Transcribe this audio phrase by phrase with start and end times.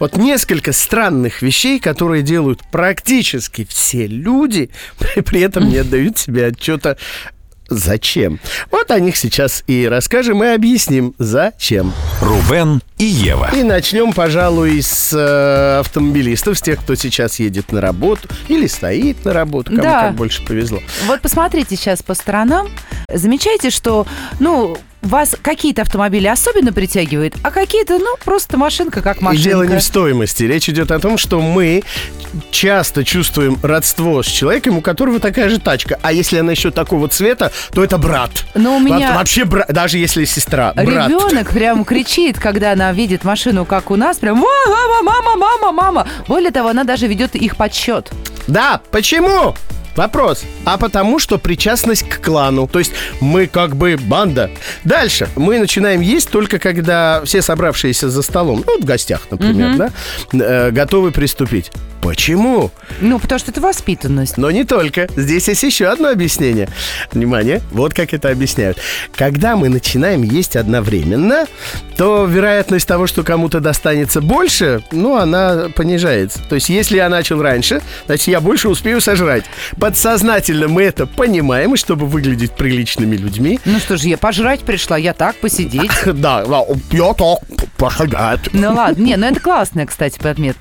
[0.00, 4.70] Вот несколько странных вещей, которые делают практически все люди,
[5.26, 6.96] при этом не отдают себе отчета
[7.68, 8.38] зачем.
[8.70, 11.92] Вот о них сейчас и расскажем, и объясним, зачем.
[12.22, 13.50] Рубен и Ева.
[13.52, 19.24] И начнем, пожалуй, с э, автомобилистов, с тех, кто сейчас едет на работу или стоит
[19.24, 20.02] на работу, кому Да.
[20.02, 20.78] как больше повезло.
[21.06, 22.68] Вот посмотрите сейчас по сторонам.
[23.12, 24.06] Замечаете, что,
[24.38, 24.78] ну,
[25.08, 29.44] вас какие-то автомобили особенно притягивают, а какие-то, ну, просто машинка как И машинка.
[29.48, 30.44] дело не в стоимости.
[30.44, 31.82] Речь идет о том, что мы
[32.50, 35.98] часто чувствуем родство с человеком, у которого такая же тачка.
[36.02, 38.30] А если она еще такого цвета, то это брат.
[38.54, 40.72] Но у меня- Во- Вообще брат, даже если сестра.
[40.74, 41.08] Брат.
[41.08, 45.72] Ребенок прям кричит, когда она видит машину, как у нас, прям «Ва, мама, мама, мама,
[45.72, 46.06] мама.
[46.28, 48.10] Более того, она даже ведет их подсчет.
[48.46, 49.54] Да, почему?
[49.98, 50.44] Вопрос.
[50.64, 52.68] А потому что причастность к клану.
[52.68, 54.48] То есть мы как бы банда.
[54.84, 55.28] Дальше.
[55.34, 59.90] Мы начинаем есть только когда все собравшиеся за столом, ну, в гостях, например, да,
[60.32, 61.72] э, готовы приступить.
[62.02, 62.70] Почему?
[63.00, 64.36] Ну, потому что это воспитанность.
[64.36, 65.08] Но не только.
[65.16, 66.68] Здесь есть еще одно объяснение.
[67.12, 68.78] Внимание, вот как это объясняют.
[69.14, 71.46] Когда мы начинаем есть одновременно,
[71.96, 76.40] то вероятность того, что кому-то достанется больше, ну, она понижается.
[76.48, 79.44] То есть, если я начал раньше, значит, я больше успею сожрать.
[79.78, 84.96] Подсознательно мы это понимаем, и чтобы выглядеть приличными людьми, Ну что же, я пожрать пришла,
[84.96, 85.90] я так посидеть.
[86.04, 87.38] да, да, я так
[87.76, 88.40] пошагать.
[88.52, 90.56] Ну ладно, не, ну это классно, кстати, подмет,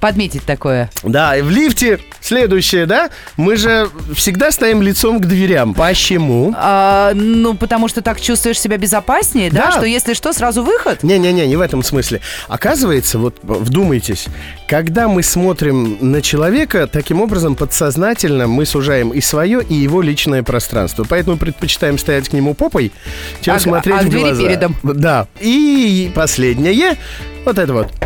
[0.00, 0.90] подметить такое.
[1.02, 3.10] Да, и в лифте следующее, да?
[3.36, 5.74] Мы же всегда стоим лицом к дверям.
[5.74, 6.52] Почему?
[6.56, 9.66] А, ну, потому что так чувствуешь себя безопаснее, да?
[9.66, 9.72] Да.
[9.72, 11.02] Что если что, сразу выход?
[11.02, 12.20] Не-не-не, не в этом смысле.
[12.48, 14.26] Оказывается, вот вдумайтесь,
[14.68, 20.42] когда мы смотрим на человека, таким образом подсознательно мы сужаем и свое, и его личное
[20.42, 21.04] пространство.
[21.08, 22.92] Поэтому предпочитаем стоять к нему попой,
[23.40, 24.42] чем А- смотреть а в двери глаза.
[24.42, 24.76] передом.
[24.82, 25.26] Да.
[25.40, 26.96] И последнее,
[27.44, 28.01] вот это вот.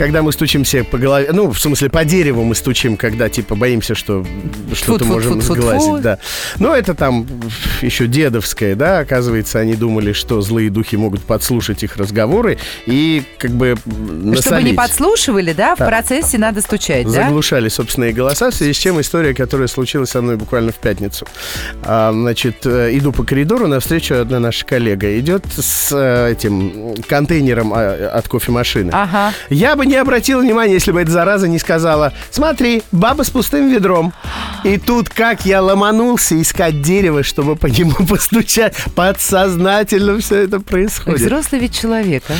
[0.00, 3.94] Когда мы стучимся по голове, ну, в смысле, по дереву мы стучим, когда, типа, боимся,
[3.94, 4.24] что
[4.72, 6.18] что-то можем сглазить, да.
[6.58, 7.26] Но это там
[7.82, 12.56] еще дедовское, да, оказывается, они думали, что злые духи могут подслушать их разговоры
[12.86, 14.42] и как бы насолить.
[14.46, 15.74] Чтобы не подслушивали, да?
[15.76, 15.86] В Да.
[15.86, 17.24] процессе надо стучать, да?
[17.24, 21.26] Заглушали собственные голоса, в связи с чем история, которая случилась со мной буквально в пятницу.
[21.82, 27.74] А, значит, э, иду по коридору, навстречу одна наша коллега идет с э, этим контейнером
[27.74, 28.92] а, от кофемашины.
[28.94, 29.34] Ага.
[29.50, 33.68] Я бы не обратил внимания, если бы эта зараза не сказала «Смотри, баба с пустым
[33.68, 34.12] ведром».
[34.64, 38.74] И тут как я ломанулся искать дерево, чтобы по нему постучать.
[38.94, 41.20] Подсознательно все это происходит.
[41.20, 42.34] Взрослый ведь человек, а?